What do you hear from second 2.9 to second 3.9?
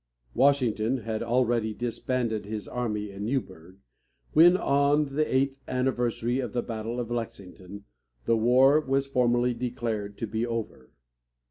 in Newburgh,